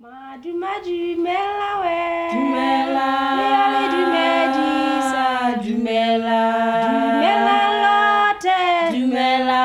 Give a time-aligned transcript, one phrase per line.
[0.00, 1.98] Maduma dumela we
[2.30, 3.08] Dumela.
[3.50, 5.26] Yale dumedisa
[5.60, 6.40] Dumela.
[6.86, 8.60] Dumela lote
[8.94, 9.62] Dumela,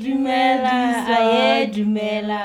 [0.00, 0.76] dumela,
[1.18, 2.44] aye, dumela.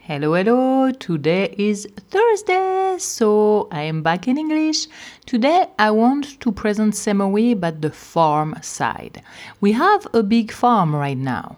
[0.00, 0.92] Hello, hello.
[0.92, 4.88] Today is Thursday, so I am back in English.
[5.24, 9.22] Today I want to present Semowi but the farm side.
[9.62, 11.56] We have a big farm right now.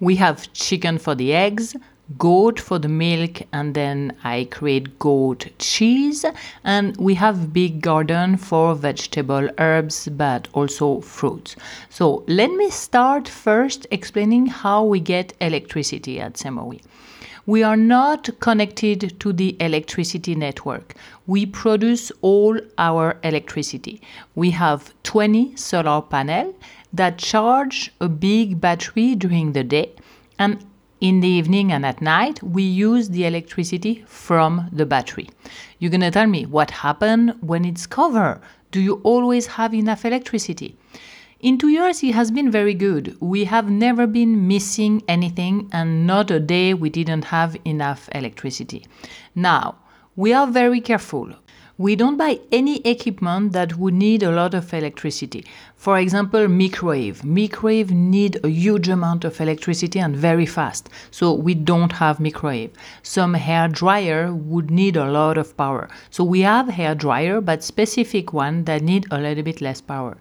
[0.00, 1.76] We have chicken for the eggs,
[2.18, 6.24] goat for the milk, and then I create goat cheese.
[6.64, 11.56] And we have big garden for vegetable, herbs, but also fruits.
[11.90, 16.82] So let me start first explaining how we get electricity at Semowi.
[17.44, 20.94] We are not connected to the electricity network.
[21.26, 24.00] We produce all our electricity.
[24.36, 26.54] We have 20 solar panels
[26.92, 29.90] that charge a big battery during the day
[30.38, 30.64] and
[31.02, 35.28] in the evening and at night we use the electricity from the battery.
[35.80, 38.40] You're going to tell me what happened when it's covered?
[38.70, 40.76] Do you always have enough electricity?
[41.40, 43.16] In two years, it has been very good.
[43.20, 48.86] We have never been missing anything, and not a day we didn't have enough electricity.
[49.34, 49.74] Now,
[50.14, 51.34] we are very careful.
[51.82, 55.44] We don't buy any equipment that would need a lot of electricity.
[55.74, 57.24] For example, microwave.
[57.24, 60.88] Microwave need a huge amount of electricity and very fast.
[61.10, 62.70] So we don't have microwave.
[63.02, 65.88] Some hair dryer would need a lot of power.
[66.10, 70.16] So we have hair dryer, but specific one that need a little bit less power.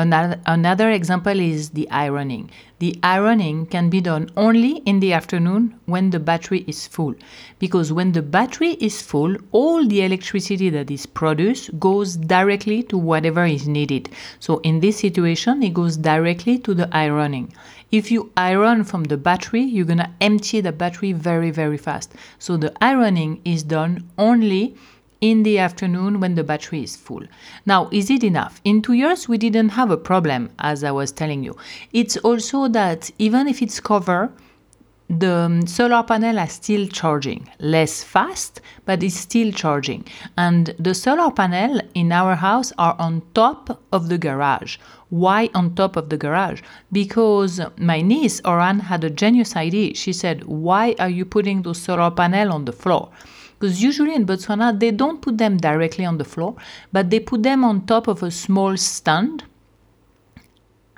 [0.00, 2.50] Another, another example is the ironing.
[2.78, 7.14] The ironing can be done only in the afternoon when the battery is full.
[7.58, 12.96] Because when the battery is full, all the electricity that is produced goes directly to
[12.96, 14.08] whatever is needed.
[14.38, 17.52] So in this situation, it goes directly to the ironing.
[17.92, 22.14] If you iron from the battery, you're gonna empty the battery very, very fast.
[22.38, 24.76] So the ironing is done only
[25.20, 27.22] in the afternoon when the battery is full.
[27.66, 28.60] Now, is it enough?
[28.64, 31.56] In two years, we didn't have a problem, as I was telling you.
[31.92, 34.32] It's also that even if it's covered,
[35.10, 40.04] the um, solar panel are still charging less fast but it's still charging
[40.38, 44.76] and the solar panel in our house are on top of the garage
[45.08, 50.12] why on top of the garage because my niece oran had a genius idea she
[50.12, 53.10] said why are you putting those solar panel on the floor
[53.60, 56.56] because usually in botswana they don't put them directly on the floor
[56.90, 59.44] but they put them on top of a small stand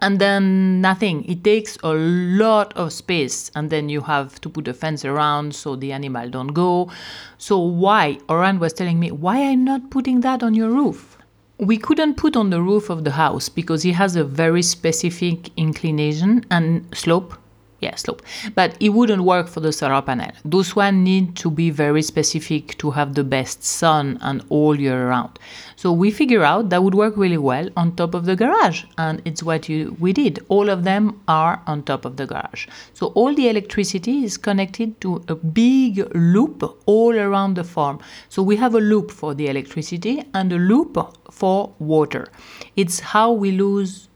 [0.02, 1.24] and then nothing.
[1.24, 5.54] It takes a lot of space, and then you have to put a fence around
[5.54, 6.90] so the animal don't go.
[7.38, 8.18] So why?
[8.28, 11.16] Oran was telling me, why are not putting that on your roof?
[11.58, 15.56] We couldn't put on the roof of the house because it has a very specific
[15.56, 17.34] inclination and slope.
[17.82, 18.22] Yeah, slope.
[18.54, 20.30] But it wouldn't work for the solar panel.
[20.44, 25.08] Those one need to be very specific to have the best sun and all year
[25.08, 25.40] round.
[25.74, 29.20] So we figure out that would work really well on top of the garage, and
[29.24, 30.38] it's what you, we did.
[30.48, 32.68] All of them are on top of the garage.
[32.94, 37.98] So all the electricity is connected to a big loop all around the farm.
[38.28, 40.96] So we have a loop for the electricity and a loop
[41.32, 42.28] for water.
[42.76, 44.08] It's how we lose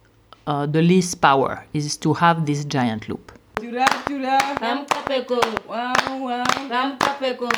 [0.47, 3.33] uh, the least power is to have this giant loop.
[3.59, 4.39] Tura, tura.
[4.61, 6.45] Ramkapeko Wow, wow.
[6.69, 7.51] Ramkapeko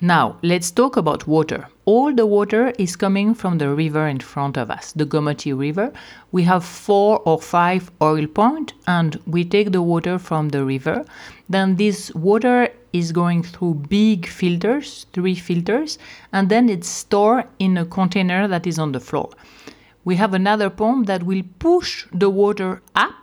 [0.00, 1.68] Now, let's talk about water.
[1.84, 5.92] All the water is coming from the river in front of us, the Gomoti River.
[6.32, 11.04] We have four or five oil points, and we take the water from the river.
[11.48, 15.96] Then this water is going through big filters, three filters,
[16.32, 19.30] and then it's stored in a container that is on the floor.
[20.04, 23.14] We have another pump that will push the water up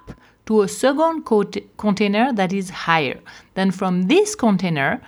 [0.48, 3.20] to a second cont- container that is higher.
[3.54, 5.02] Then from this container,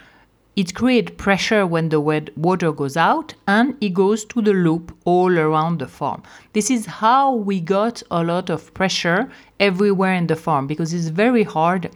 [0.55, 5.39] it creates pressure when the water goes out and it goes to the loop all
[5.39, 6.21] around the farm.
[6.51, 11.07] This is how we got a lot of pressure everywhere in the farm because it's
[11.07, 11.89] very hard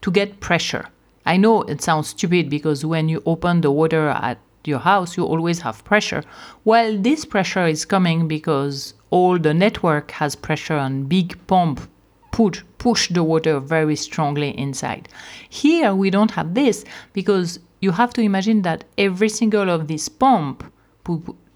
[0.00, 0.86] to get pressure.
[1.24, 5.24] I know it sounds stupid because when you open the water at your house, you
[5.24, 6.24] always have pressure.
[6.64, 11.80] Well, this pressure is coming because all the network has pressure and big pump
[12.30, 15.08] push, push the water very strongly inside.
[15.48, 20.08] Here we don't have this because you have to imagine that every single of these
[20.08, 20.64] pump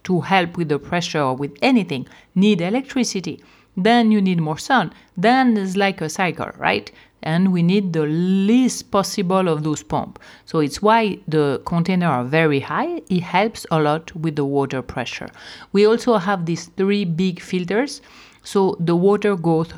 [0.05, 3.43] to help with the pressure or with anything need electricity.
[3.77, 4.93] Then you need more sun.
[5.17, 6.91] Then it's like a cycle, right?
[7.23, 10.21] And we need the least possible of those pumps.
[10.45, 13.01] So it's why the container are very high.
[13.09, 15.31] It helps a lot with the water pressure.
[15.73, 18.03] We also have these three big filters.
[18.43, 19.69] So the water goes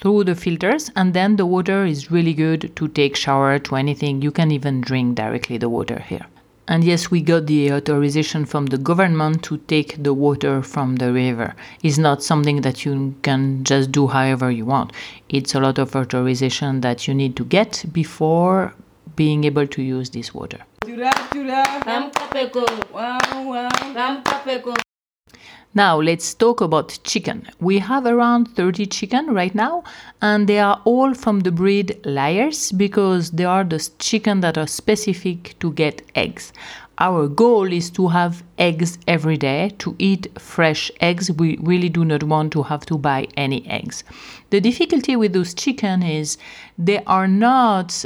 [0.00, 4.22] through the filters and then the water is really good to take shower to anything.
[4.22, 6.26] You can even drink directly the water here.
[6.68, 11.12] And yes we got the authorization from the government to take the water from the
[11.12, 11.54] river.
[11.82, 14.92] It's not something that you can just do however you want.
[15.28, 18.74] It's a lot of authorization that you need to get before
[19.14, 20.58] being able to use this water
[25.76, 27.46] Now let's talk about chicken.
[27.60, 29.84] We have around 30 chicken right now
[30.22, 34.66] and they are all from the breed Layers because they are the chicken that are
[34.66, 36.54] specific to get eggs.
[36.96, 41.30] Our goal is to have eggs every day, to eat fresh eggs.
[41.30, 44.02] We really do not want to have to buy any eggs.
[44.48, 46.38] The difficulty with those chicken is
[46.78, 48.02] they are not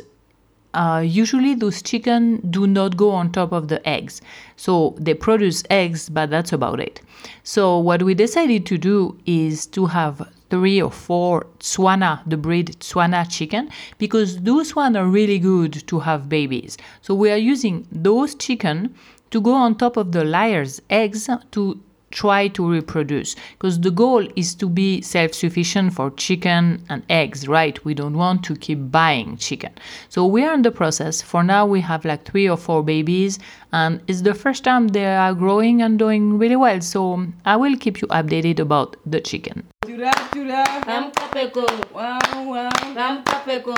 [0.74, 4.20] uh, usually those chicken do not go on top of the eggs.
[4.56, 7.00] So they produce eggs but that's about it.
[7.42, 12.76] So what we decided to do is to have three or four tswana the breed
[12.80, 16.76] tswana chicken because those one are really good to have babies.
[17.02, 18.94] So we are using those chicken
[19.30, 24.26] to go on top of the layers eggs to try to reproduce because the goal
[24.36, 29.36] is to be self-sufficient for chicken and eggs right we don't want to keep buying
[29.36, 29.72] chicken
[30.08, 33.38] so we are in the process for now we have like three or four babies
[33.72, 37.56] and it's the first time they are growing and doing really well so um, i
[37.56, 40.64] will keep you updated about the chicken Tura, tura.
[40.86, 41.64] Amka peko.
[41.92, 42.70] Wow, wow.
[42.94, 43.76] Amka peko.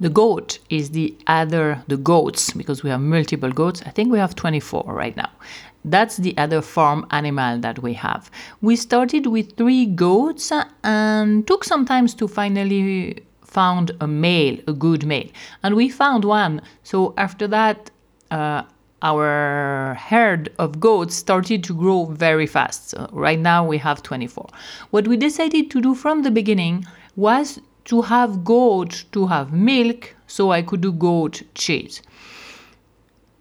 [0.00, 3.80] The goat is the other, the goats, because we have multiple goats.
[3.86, 5.30] I think we have 24 right now.
[5.84, 8.30] That's the other farm animal that we have.
[8.62, 10.50] We started with three goats
[10.82, 15.28] and took some time to finally found a male, a good male.
[15.62, 16.62] And we found one.
[16.82, 17.90] So after that,
[18.30, 18.62] uh,
[19.02, 22.90] our herd of goats started to grow very fast.
[22.90, 24.48] So right now we have 24.
[24.90, 30.16] What we decided to do from the beginning was to have goat to have milk
[30.26, 32.00] so I could do goat cheese.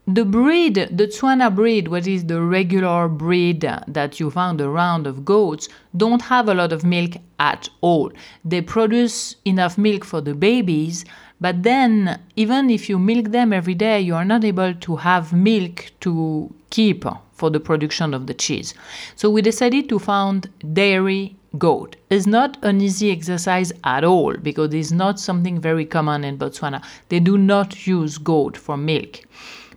[0.05, 5.23] The breed, the Tswana breed, what is the regular breed that you found around of
[5.23, 8.11] goats, don't have a lot of milk at all.
[8.43, 11.05] They produce enough milk for the babies,
[11.39, 15.31] but then even if you milk them every day, you are not able to have
[15.31, 18.73] milk to keep for the production of the cheese.
[19.15, 21.95] So we decided to found dairy goat.
[22.09, 26.83] It's not an easy exercise at all because it's not something very common in Botswana.
[27.07, 29.21] They do not use goat for milk.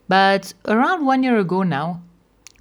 [0.09, 2.03] But around one year ago now,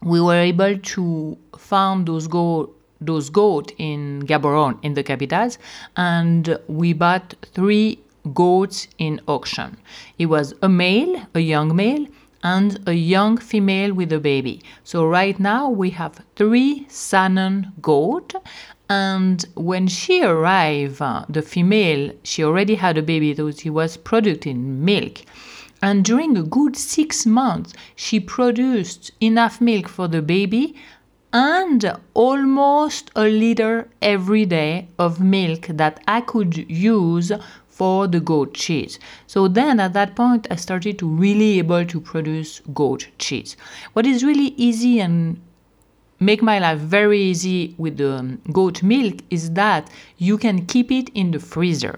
[0.01, 2.71] we were able to found those goat
[3.01, 5.57] those goat in Gaborone in the capitals,
[5.97, 7.99] and we bought three
[8.33, 9.77] goats in auction.
[10.17, 12.07] It was a male, a young male,
[12.43, 14.61] and a young female with a baby.
[14.83, 18.33] So right now we have three Saanen goat.
[18.87, 23.97] And when she arrived, uh, the female, she already had a baby, so she was
[23.97, 25.21] producing milk.
[25.81, 30.75] And during a good six months, she produced enough milk for the baby
[31.33, 37.31] and almost a liter every day of milk that I could use
[37.67, 38.99] for the goat cheese.
[39.27, 43.57] So then at that point I started to really able to produce goat cheese.
[43.91, 45.41] What is really easy and
[46.21, 50.89] make my life very easy with the um, goat milk is that you can keep
[50.89, 51.97] it in the freezer.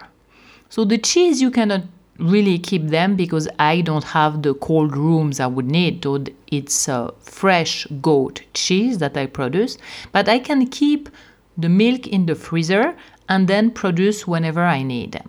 [0.69, 1.83] So the cheese you cannot
[2.19, 6.03] really keep them because I don't have the cold rooms I would need.
[6.03, 9.77] So it's a fresh goat cheese that I produce,
[10.11, 11.09] but I can keep
[11.57, 12.95] the milk in the freezer
[13.29, 15.21] and then produce whenever I need.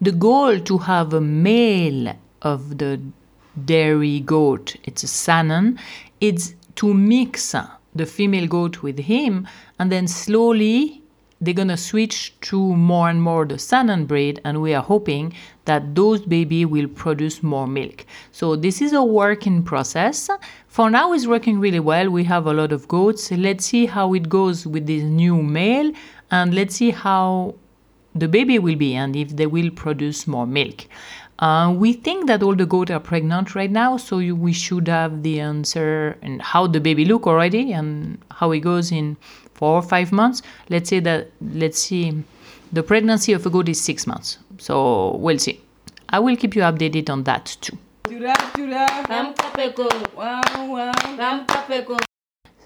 [0.00, 3.00] The goal to have a male of the
[3.64, 5.78] dairy goat, it's a Saanen,
[6.20, 7.54] it's to mix
[7.94, 9.46] the female goat with him
[9.78, 11.03] and then slowly
[11.44, 15.32] they're gonna switch to more and more the Saanen breed, and we are hoping
[15.64, 18.04] that those baby will produce more milk.
[18.32, 20.28] So this is a work in process.
[20.68, 22.10] For now, it's working really well.
[22.10, 23.30] We have a lot of goats.
[23.30, 25.92] Let's see how it goes with this new male,
[26.30, 27.54] and let's see how
[28.14, 30.86] the baby will be and if they will produce more milk.
[31.40, 34.86] Uh, we think that all the goats are pregnant right now, so you, we should
[34.86, 39.16] have the answer and how the baby look already and how it goes in
[39.54, 40.42] four or five months.
[40.68, 42.22] Let's say that let's see,
[42.72, 44.38] the pregnancy of a goat is six months.
[44.58, 45.60] So we'll see.
[46.08, 47.78] I will keep you updated on that too.
[48.04, 48.86] Tura, tura.
[49.08, 50.14] Amka peko.
[50.14, 50.92] Wow, wow.
[50.92, 51.98] Amka peko.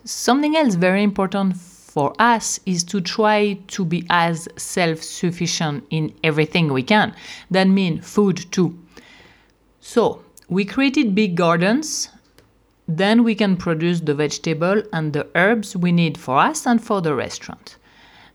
[0.05, 6.15] Something else very important for us is to try to be as self sufficient in
[6.25, 7.15] everything we can.
[7.51, 8.79] That means food too.
[9.81, 12.09] So, we created big gardens,
[12.89, 17.03] then we can produce the vegetable and the herbs we need for us and for
[17.03, 17.77] the restaurant.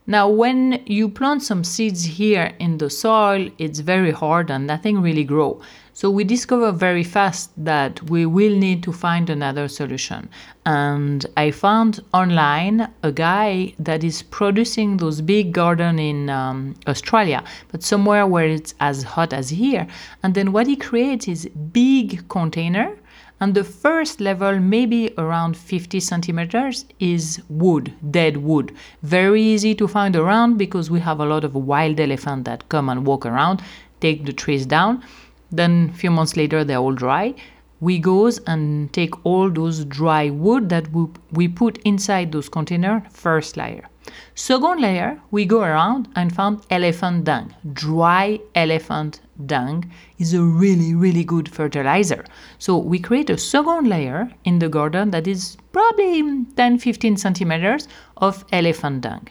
[0.06, 5.02] Now, when you plant some seeds here in the soil, it's very hard and nothing
[5.02, 5.62] really grow.
[5.94, 10.30] So we discover very fast that we will need to find another solution.
[10.66, 17.44] And I found online a guy that is producing those big garden in um, Australia,
[17.72, 19.88] but somewhere where it's as hot as here.
[20.22, 22.98] And then what he creates is big container
[23.44, 28.74] and the first level, maybe around 50 centimeters, is wood, dead wood.
[29.02, 32.88] Very easy to find around because we have a lot of wild elephant that come
[32.88, 33.62] and walk around,
[34.00, 35.04] take the trees down.
[35.52, 37.36] Then a few months later, they're all dry.
[37.82, 40.88] We goes and take all those dry wood that
[41.34, 43.90] we, put inside those container, first layer.
[44.36, 47.54] Second layer, we go around and found elephant dung.
[47.74, 52.24] Dry elephant dung is a really, really good fertilizer.
[52.60, 57.88] So we create a second layer in the garden that is probably 10 15 centimeters
[58.18, 59.28] of elephant dung.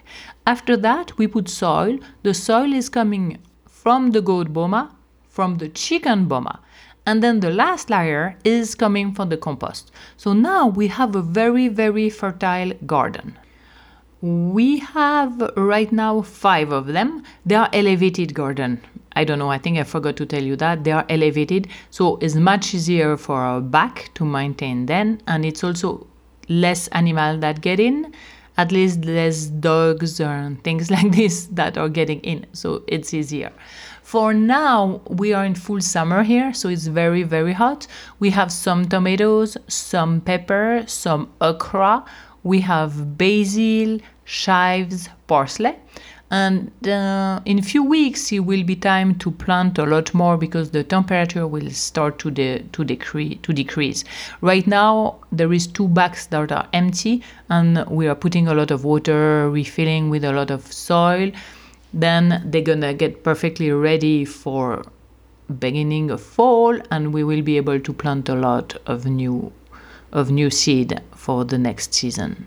[0.47, 1.99] After that, we put soil.
[2.23, 4.94] The soil is coming from the goat boma,
[5.28, 6.61] from the chicken boma.
[7.04, 9.90] And then the last layer is coming from the compost.
[10.16, 13.38] So now we have a very, very fertile garden.
[14.21, 17.25] We have right now five of them.
[17.44, 18.80] They are elevated garden.
[19.14, 20.85] I don't know, I think I forgot to tell you that.
[20.85, 25.62] They are elevated, so it's much easier for our back to maintain them, and it's
[25.62, 26.07] also
[26.49, 28.12] less animal that get in,
[28.57, 33.52] at least less dogs and things like this that are getting in, so it's easier.
[34.02, 37.87] For now, we are in full summer here, so it's very, very hot.
[38.19, 42.04] We have some tomatoes, some pepper, some okra,
[42.42, 45.76] we have basil, chives, parsley.
[46.32, 50.38] And uh, in a few weeks, it will be time to plant a lot more
[50.38, 54.02] because the temperature will start to, de- to, decrease, to decrease.
[54.40, 58.70] Right now, there is two bags that are empty, and we are putting a lot
[58.70, 61.30] of water, refilling with a lot of soil.
[61.92, 64.86] Then they're gonna get perfectly ready for
[65.58, 69.52] beginning of fall, and we will be able to plant a lot of new
[70.12, 72.46] of new seed for the next season.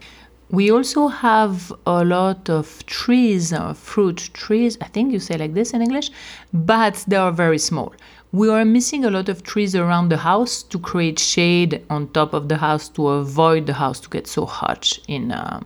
[0.52, 5.56] We also have a lot of trees, uh, fruit trees, I think you say like
[5.56, 6.12] this in English,
[6.54, 7.94] but they are very small.
[8.32, 12.34] We are missing a lot of trees around the house to create shade on top
[12.34, 15.62] of the house to avoid the house to get so hot in uh,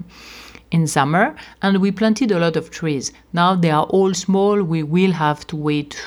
[0.71, 1.35] in summer.
[1.61, 3.11] And we planted a lot of trees.
[3.33, 4.63] Now they are all small.
[4.63, 6.01] We will have to wait,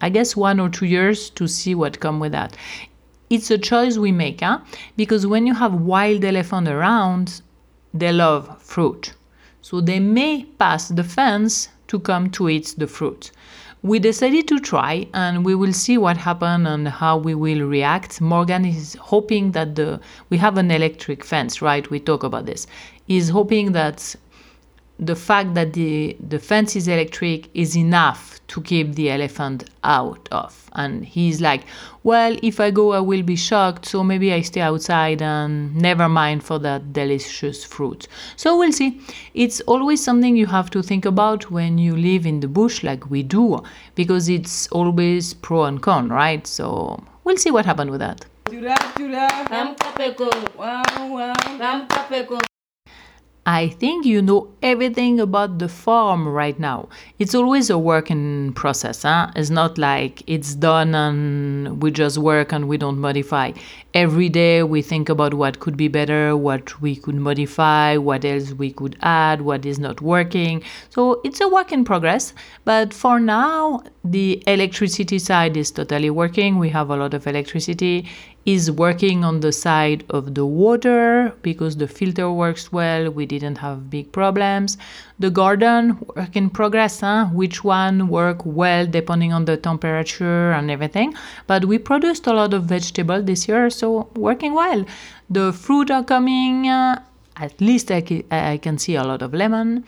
[0.00, 2.56] I guess, one or two years to see what come with that
[3.30, 4.60] it's a choice we make, huh?
[4.96, 7.40] Because when you have wild elephant around,
[7.94, 9.14] they love fruit.
[9.62, 13.30] So they may pass the fence to come to eat the fruit.
[13.82, 18.20] We decided to try and we will see what happens and how we will react.
[18.20, 21.88] Morgan is hoping that the we have an electric fence, right?
[21.90, 22.66] We talk about this.
[23.08, 24.16] Is hoping that
[24.98, 30.28] the fact that the, the fence is electric is enough to keep the elephant out
[30.30, 30.70] of.
[30.74, 31.64] And he's like,
[32.02, 36.08] Well, if I go, I will be shocked, so maybe I stay outside and never
[36.08, 38.06] mind for that delicious fruit.
[38.36, 39.00] So we'll see.
[39.34, 43.10] It's always something you have to think about when you live in the bush, like
[43.10, 43.62] we do,
[43.94, 46.46] because it's always pro and con, right?
[46.46, 48.26] So we'll see what happens with that.
[53.46, 56.88] I think you know everything about the farm right now.
[57.18, 59.02] It's always a work in process.
[59.02, 59.32] Huh?
[59.36, 63.52] It's not like it's done and we just work and we don't modify.
[63.92, 68.52] Every day we think about what could be better, what we could modify, what else
[68.54, 70.62] we could add, what is not working.
[70.88, 72.32] So it's a work in progress.
[72.64, 76.58] But for now, the electricity side is totally working.
[76.58, 78.08] We have a lot of electricity
[78.46, 83.10] is working on the side of the water because the filter works well.
[83.10, 84.76] We didn't have big problems.
[85.18, 87.26] The garden work in progress, huh?
[87.32, 91.14] which one work well depending on the temperature and everything.
[91.46, 94.84] But we produced a lot of vegetable this year, so working well.
[95.30, 96.68] The fruit are coming.
[96.68, 97.00] Uh,
[97.36, 99.84] at least I, ca- I can see a lot of lemon.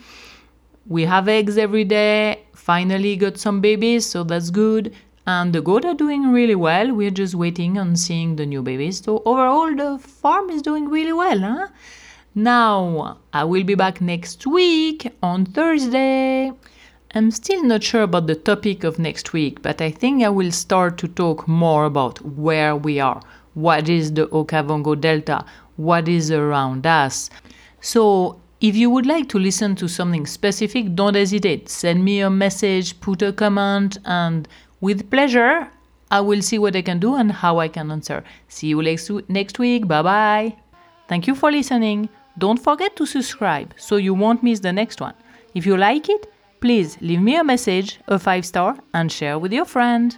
[0.87, 2.43] We have eggs every day.
[2.53, 4.93] Finally got some babies, so that's good
[5.27, 6.93] and the goat are doing really well.
[6.93, 9.03] We're just waiting on seeing the new babies.
[9.03, 11.67] So overall, the farm is doing really well, huh?
[12.33, 16.53] Now, I will be back next week on Thursday.
[17.13, 20.51] I'm still not sure about the topic of next week, but I think I will
[20.51, 23.21] start to talk more about where we are,
[23.53, 25.43] what is the Okavango Delta,
[25.75, 27.29] what is around us.
[27.81, 31.69] So, if you would like to listen to something specific, don't hesitate.
[31.69, 34.47] Send me a message, put a comment, and
[34.79, 35.69] with pleasure,
[36.11, 38.23] I will see what I can do and how I can answer.
[38.47, 39.87] See you next week.
[39.87, 40.55] Bye bye.
[41.07, 42.09] Thank you for listening.
[42.37, 45.15] Don't forget to subscribe so you won't miss the next one.
[45.55, 46.31] If you like it,
[46.61, 50.15] please leave me a message, a five star, and share with your friend.